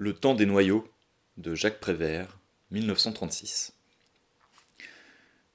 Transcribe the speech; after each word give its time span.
Le 0.00 0.12
temps 0.12 0.36
des 0.36 0.46
noyaux 0.46 0.88
de 1.38 1.56
Jacques 1.56 1.80
Prévert, 1.80 2.38
1936. 2.70 3.72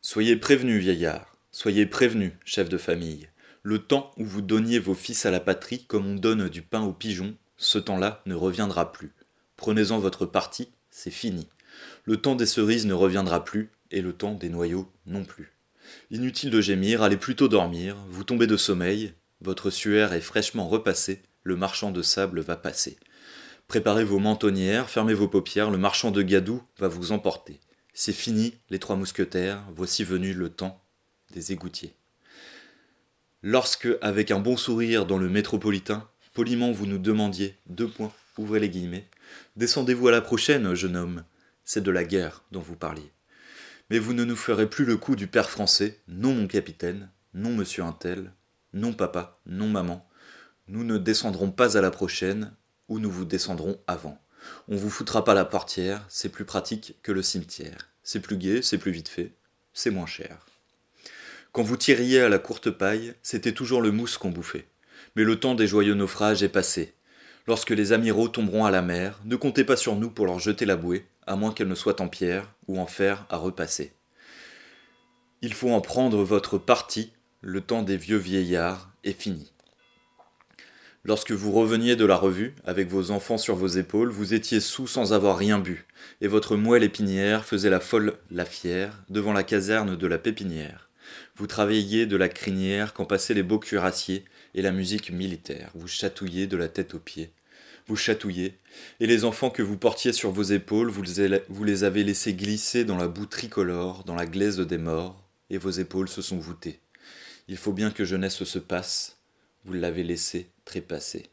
Soyez 0.01 0.35
prévenus, 0.35 0.82
vieillard, 0.82 1.38
soyez 1.54 1.85
prévenus, 1.85 2.33
chef 2.43 2.67
de 2.67 2.77
famille. 2.77 3.29
Le 3.61 3.79
temps 3.79 4.11
où 4.17 4.25
vous 4.25 4.42
donniez 4.42 4.79
vos 4.79 4.95
fils 4.95 5.25
à 5.25 5.32
la 5.32 5.40
patrie 5.40 5.85
comme 5.85 6.06
on 6.06 6.16
donne 6.16 6.50
du 6.50 6.61
pain 6.61 6.82
aux 6.82 6.92
pigeons, 6.92 7.37
ce 7.56 7.77
temps-là 7.77 8.21
ne 8.25 8.36
reviendra 8.36 8.91
plus. 8.91 9.14
Prenez-en 9.55 9.98
votre 10.00 10.25
parti, 10.25 10.68
c'est 10.91 11.10
fini. 11.10 11.48
Le 12.04 12.18
temps 12.18 12.36
des 12.36 12.46
cerises 12.46 12.86
ne 12.86 12.94
reviendra 12.94 13.46
plus, 13.46 13.71
et 13.91 14.02
le 14.02 14.12
temps 14.12 14.34
des 14.34 14.50
noyaux 14.50 14.91
non 15.05 15.23
plus. 15.23 15.54
Inutile 16.12 16.50
de 16.50 16.60
gémir, 16.60 17.02
allez 17.02 17.16
plutôt 17.16 17.48
dormir, 17.48 17.96
vous 18.10 18.25
tombez 18.25 18.48
de 18.48 18.57
sommeil, 18.57 19.14
votre 19.39 19.70
suaire 19.70 20.12
est 20.12 20.20
fraîchement 20.20 20.68
repassée, 20.68 21.21
le 21.44 21.55
marchand 21.55 21.91
de 21.91 22.02
sable 22.02 22.41
va 22.41 22.57
passer. 22.57 22.98
Préparez 23.68 24.04
vos 24.04 24.20
mentonnières, 24.20 24.89
fermez 24.89 25.14
vos 25.14 25.28
paupières, 25.28 25.71
le 25.71 25.78
marchand 25.78 26.11
de 26.11 26.21
gadou 26.21 26.61
va 26.78 26.87
vous 26.87 27.11
emporter. 27.11 27.60
C'est 27.93 28.14
fini, 28.14 28.56
les 28.70 28.79
trois 28.79 28.96
mousquetaires, 28.96 29.64
voici 29.75 30.04
venu 30.04 30.33
le 30.33 30.50
temps 30.50 30.83
des 31.32 31.51
égoutiers. 31.51 31.96
Lorsque, 33.42 33.90
avec 34.02 34.32
un 34.32 34.40
bon 34.40 34.58
sourire 34.58 35.06
dans 35.06 35.18
le 35.18 35.30
métropolitain, 35.30 36.08
poliment 36.34 36.72
vous 36.72 36.86
nous 36.86 36.98
demandiez, 36.98 37.56
deux 37.68 37.88
points, 37.88 38.12
ouvrez 38.38 38.60
les 38.60 38.70
guillemets, 38.70 39.08
descendez-vous 39.56 40.08
à 40.08 40.12
la 40.12 40.22
prochaine, 40.22 40.73
jeune 40.73 40.95
homme, 40.95 41.23
c'est 41.66 41.84
de 41.84 41.92
la 41.92 42.04
guerre 42.04 42.44
dont 42.52 42.62
vous 42.62 42.76
parliez. 42.76 43.12
Mais 43.90 44.00
vous 44.00 44.14
ne 44.14 44.23
nous 44.23 44.36
ferez 44.36 44.70
plus 44.70 44.86
le 44.86 44.98
coup 44.98 45.16
du 45.16 45.28
père 45.28 45.50
français, 45.50 46.00
non 46.08 46.34
mon 46.34 46.48
capitaine, 46.48 47.09
non 47.34 47.52
monsieur 47.52 47.84
Intel, 47.84 48.32
non 48.73 48.94
papa, 48.94 49.40
non 49.45 49.68
maman, 49.68 50.08
nous 50.68 50.84
ne 50.84 50.98
descendrons 50.98 51.52
pas 51.52 51.78
à 51.78 51.82
la 51.82 51.92
prochaine, 51.92 52.54
ou 52.88 53.00
nous 53.00 53.12
vous 53.12 53.26
descendrons 53.26 53.80
avant. 53.88 54.20
On 54.68 54.76
vous 54.76 54.90
foutra 54.90 55.23
pas 55.23 55.34
la 55.34 55.46
portière, 55.46 56.05
c'est 56.10 56.30
plus 56.30 56.45
pratique 56.45 56.95
que 57.02 57.12
le 57.12 57.22
cimetière. 57.22 57.89
C'est 58.03 58.20
plus 58.20 58.38
gai, 58.38 58.62
c'est 58.62 58.78
plus 58.78 58.92
vite 58.92 59.08
fait, 59.08 59.31
c'est 59.73 59.92
moins 59.92 60.06
cher. 60.06 60.45
Quand 61.54 61.64
vous 61.64 61.78
tiriez 61.78 62.22
à 62.22 62.30
la 62.30 62.39
courte 62.39 62.72
paille, 62.72 63.14
c'était 63.22 63.54
toujours 63.54 63.81
le 63.81 63.92
mousse 63.92 64.17
qu'on 64.17 64.31
bouffait. 64.31 64.66
Mais 65.16 65.23
le 65.23 65.39
temps 65.39 65.56
des 65.56 65.67
joyeux 65.67 65.94
naufrages 65.94 66.44
est 66.44 66.50
passé. 66.50 66.94
Lorsque 67.45 67.70
les 67.70 67.94
amiraux 67.94 68.28
tomberont 68.28 68.66
à 68.66 68.72
la 68.72 68.81
mer, 68.81 69.20
ne 69.26 69.36
comptez 69.36 69.64
pas 69.64 69.76
sur 69.76 69.95
nous 69.95 70.09
pour 70.09 70.26
leur 70.26 70.39
jeter 70.39 70.66
la 70.66 70.76
bouée, 70.76 71.06
à 71.28 71.36
moins 71.36 71.54
qu'elle 71.54 71.67
ne 71.67 71.76
soit 71.76 72.02
en 72.02 72.08
pierre 72.08 72.54
ou 72.67 72.80
en 72.80 72.88
fer 72.88 73.26
à 73.30 73.38
repasser. 73.38 73.94
Il 75.42 75.54
faut 75.54 75.72
en 75.72 75.81
prendre 75.81 76.23
votre 76.23 76.58
parti, 76.58 77.11
le 77.42 77.61
temps 77.61 77.84
des 77.84 77.98
vieux 77.98 78.17
vieillards 78.17 78.89
est 79.04 79.20
fini. 79.20 79.53
Lorsque 81.06 81.34
vous 81.34 81.52
reveniez 81.52 81.98
de 81.98 82.06
la 82.06 82.16
revue, 82.16 82.56
avec 82.64 82.88
vos 82.88 83.12
enfants 83.12 83.38
sur 83.38 83.58
vos 83.58 83.68
épaules, 83.68 84.09
vous 84.09 84.34
étiez 84.34 84.62
sous 84.62 84.88
sans 84.88 85.12
avoir 85.12 85.38
rien 85.38 85.60
bu, 85.60 85.86
et 86.22 86.30
votre 86.30 86.56
moelle 86.56 86.84
épinière 86.84 87.44
faisait 87.44 87.70
la 87.70 87.82
folle, 87.82 88.14
la 88.32 88.45
fière, 88.45 89.04
devant 89.10 89.34
la 89.34 89.44
caserne 89.44 89.98
de 89.98 90.08
la 90.08 90.18
pépinière. 90.18 90.90
Vous 91.36 91.45
travailliez 91.45 92.06
de 92.06 92.16
la 92.16 92.30
crinière 92.30 92.94
quand 92.94 93.04
passaient 93.04 93.34
les 93.34 93.44
beaux 93.44 93.60
cuirassiers 93.60 94.23
et 94.56 94.62
la 94.62 94.72
musique 94.72 95.12
militaire. 95.12 95.72
Vous 95.76 95.90
chatouilliez 95.90 96.48
de 96.48 96.56
la 96.56 96.70
tête 96.70 96.94
aux 96.94 97.00
pieds. 97.00 97.34
Vous 97.86 97.98
chatouillez, 97.98 98.58
et 99.02 99.08
les 99.08 99.26
enfants 99.26 99.50
que 99.50 99.62
vous 99.62 99.78
portiez 99.78 100.14
sur 100.14 100.32
vos 100.32 100.44
épaules, 100.44 100.90
vous 100.90 101.64
les 101.66 101.84
avez 101.84 102.06
laissés 102.06 102.34
glisser 102.34 102.86
dans 102.86 102.95
la 102.95 103.10
boue 103.10 103.26
tricolore, 103.26 104.06
dans 104.06 104.16
la 104.16 104.26
glaise 104.26 104.60
des 104.60 104.78
morts, 104.78 105.22
et 105.50 105.58
vos 105.58 105.70
épaules 105.70 106.08
se 106.08 106.22
sont 106.22 106.40
voûtées. 106.40 106.80
Il 107.50 107.58
faut 107.58 107.73
bien 107.73 107.92
que 107.92 108.06
jeunesse 108.06 108.45
se 108.45 108.60
passe, 108.60 109.17
vous 109.66 109.73
l'avez 109.73 110.06
laissé 110.06 110.53
trépasser. 110.66 111.30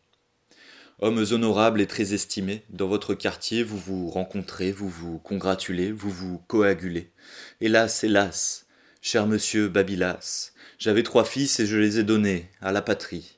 Hommes 1.02 1.24
honorables 1.30 1.80
et 1.80 1.86
très 1.86 2.12
estimés, 2.12 2.62
dans 2.68 2.86
votre 2.86 3.14
quartier, 3.14 3.62
vous 3.62 3.78
vous 3.78 4.10
rencontrez, 4.10 4.70
vous 4.70 4.88
vous 4.90 5.18
congratulez, 5.18 5.92
vous 5.92 6.10
vous 6.10 6.38
coagulez. 6.46 7.10
Hélas, 7.62 8.04
hélas, 8.04 8.66
cher 9.00 9.26
monsieur 9.26 9.68
Babylas, 9.68 10.52
j'avais 10.78 11.02
trois 11.02 11.24
fils 11.24 11.58
et 11.58 11.66
je 11.66 11.78
les 11.78 11.98
ai 11.98 12.02
donnés 12.02 12.50
à 12.60 12.70
la 12.70 12.82
patrie. 12.82 13.34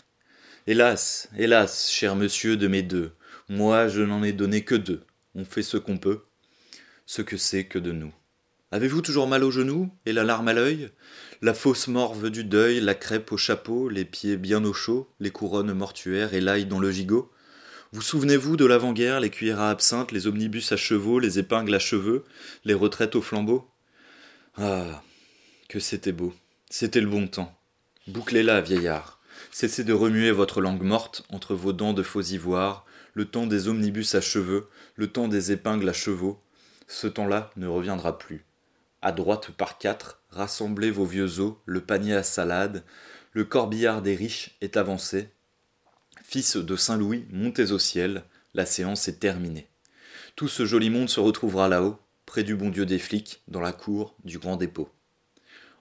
Hélas, 0.66 1.28
hélas, 1.38 1.88
cher 1.90 2.16
monsieur 2.16 2.56
de 2.56 2.66
mes 2.66 2.82
deux, 2.82 3.12
moi 3.48 3.86
je 3.86 4.02
n'en 4.02 4.24
ai 4.24 4.32
donné 4.32 4.64
que 4.64 4.74
deux. 4.74 5.04
On 5.34 5.44
fait 5.44 5.62
ce 5.62 5.76
qu'on 5.76 5.98
peut, 5.98 6.24
ce 7.06 7.22
que 7.22 7.36
c'est 7.36 7.64
que 7.64 7.78
de 7.78 7.92
nous. 7.92 8.12
Avez-vous 8.72 9.02
toujours 9.02 9.28
mal 9.28 9.44
aux 9.44 9.50
genoux 9.50 9.90
et 10.06 10.14
la 10.14 10.24
larme 10.24 10.48
à 10.48 10.54
l'œil? 10.54 10.88
La 11.42 11.52
fausse 11.52 11.88
morve 11.88 12.30
du 12.30 12.42
deuil, 12.42 12.80
la 12.80 12.94
crêpe 12.94 13.30
au 13.30 13.36
chapeau, 13.36 13.90
les 13.90 14.06
pieds 14.06 14.38
bien 14.38 14.64
au 14.64 14.72
chaud, 14.72 15.10
les 15.20 15.30
couronnes 15.30 15.74
mortuaires 15.74 16.32
et 16.32 16.40
l'ail 16.40 16.64
dans 16.64 16.78
le 16.78 16.90
gigot? 16.90 17.30
Vous 17.92 18.00
souvenez-vous 18.00 18.56
de 18.56 18.64
l'avant-guerre, 18.64 19.20
les 19.20 19.28
cuillères 19.28 19.60
à 19.60 19.68
absinthe, 19.68 20.10
les 20.10 20.26
omnibus 20.26 20.72
à 20.72 20.78
chevaux, 20.78 21.18
les 21.18 21.38
épingles 21.38 21.74
à 21.74 21.78
cheveux, 21.78 22.24
les 22.64 22.72
retraites 22.72 23.14
au 23.14 23.20
flambeau? 23.20 23.68
Ah, 24.56 25.02
que 25.68 25.78
c'était 25.78 26.12
beau, 26.12 26.32
c'était 26.70 27.02
le 27.02 27.08
bon 27.08 27.28
temps. 27.28 27.54
Bouclez-la, 28.06 28.62
vieillard. 28.62 29.20
Cessez 29.50 29.84
de 29.84 29.92
remuer 29.92 30.30
votre 30.30 30.62
langue 30.62 30.82
morte 30.82 31.26
entre 31.28 31.54
vos 31.54 31.74
dents 31.74 31.92
de 31.92 32.02
faux 32.02 32.22
ivoire, 32.22 32.86
le 33.12 33.26
temps 33.26 33.46
des 33.46 33.68
omnibus 33.68 34.14
à 34.14 34.22
cheveux, 34.22 34.68
le 34.96 35.08
temps 35.08 35.28
des 35.28 35.52
épingles 35.52 35.90
à 35.90 35.92
chevaux. 35.92 36.42
Ce 36.88 37.06
temps-là 37.06 37.50
ne 37.56 37.66
reviendra 37.66 38.16
plus 38.16 38.46
à 39.02 39.12
droite 39.12 39.50
par 39.50 39.78
quatre, 39.78 40.22
rassemblez 40.30 40.90
vos 40.90 41.04
vieux 41.04 41.40
os, 41.40 41.54
le 41.66 41.80
panier 41.80 42.14
à 42.14 42.22
salade, 42.22 42.84
le 43.32 43.44
corbillard 43.44 44.00
des 44.00 44.14
riches 44.14 44.56
est 44.60 44.76
avancé. 44.76 45.28
Fils 46.22 46.56
de 46.56 46.76
Saint-Louis, 46.76 47.26
montez 47.30 47.72
au 47.72 47.78
ciel, 47.78 48.22
la 48.54 48.64
séance 48.64 49.08
est 49.08 49.18
terminée. 49.18 49.68
Tout 50.36 50.48
ce 50.48 50.64
joli 50.64 50.88
monde 50.88 51.10
se 51.10 51.20
retrouvera 51.20 51.68
là-haut, 51.68 51.98
près 52.26 52.44
du 52.44 52.54
bon 52.54 52.70
Dieu 52.70 52.86
des 52.86 52.98
flics, 52.98 53.42
dans 53.48 53.60
la 53.60 53.72
cour 53.72 54.14
du 54.24 54.38
grand 54.38 54.56
dépôt. 54.56 54.88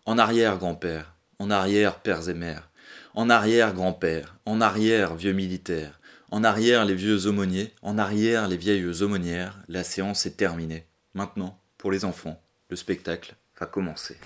En 0.05 0.17
arrière, 0.17 0.57
grand-père, 0.57 1.15
en 1.39 1.51
arrière, 1.51 1.99
pères 1.99 2.27
et 2.27 2.33
mères, 2.33 2.69
en 3.13 3.29
arrière, 3.29 3.73
grand-père, 3.73 4.37
en 4.45 4.61
arrière, 4.61 5.15
vieux 5.15 5.33
militaires, 5.33 5.99
en 6.31 6.43
arrière, 6.43 6.85
les 6.85 6.95
vieux 6.95 7.27
aumôniers, 7.27 7.73
en 7.81 7.97
arrière, 7.97 8.47
les 8.47 8.57
vieilles 8.57 9.03
aumônières, 9.03 9.61
la 9.67 9.83
séance 9.83 10.25
est 10.25 10.37
terminée. 10.37 10.85
Maintenant, 11.13 11.61
pour 11.77 11.91
les 11.91 12.05
enfants, 12.05 12.41
le 12.71 12.77
spectacle 12.77 13.35
va 13.59 13.65
commencer. 13.67 14.17